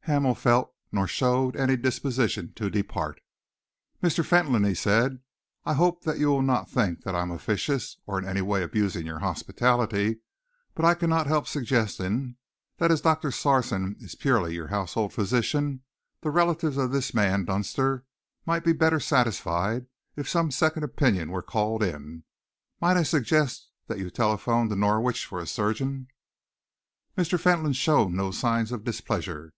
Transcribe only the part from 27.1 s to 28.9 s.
Mr. Fentolin showed no signs of